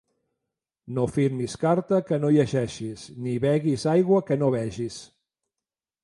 [0.97, 4.97] No firmis carta que no llegeixis, ni beguis aigua que no vegis.